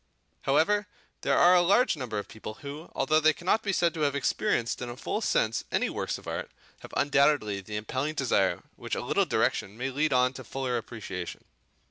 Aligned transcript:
However, 0.41 0.87
there 1.21 1.37
are 1.37 1.53
a 1.53 1.61
large 1.61 1.95
number 1.95 2.17
of 2.17 2.27
people 2.27 2.55
who, 2.65 2.89
although 2.95 3.19
they 3.19 3.33
cannot 3.33 3.61
be 3.61 3.71
said 3.71 3.93
to 3.93 3.99
have 3.99 4.15
experienced 4.15 4.81
in 4.81 4.89
a 4.89 4.97
full 4.97 5.21
sense 5.21 5.63
any 5.71 5.91
works 5.91 6.17
of 6.17 6.27
art, 6.27 6.49
have 6.79 6.91
undoubtedly 6.97 7.61
the 7.61 7.75
impelling 7.77 8.15
desire 8.15 8.63
which 8.77 8.95
a 8.95 9.01
little 9.05 9.25
direction 9.27 9.77
may 9.77 9.91
lead 9.91 10.11
on 10.11 10.33
to 10.33 10.41
a 10.41 10.43
fuller 10.43 10.75
appreciation. 10.75 11.43